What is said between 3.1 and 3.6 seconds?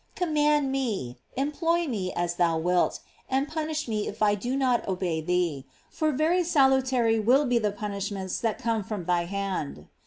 and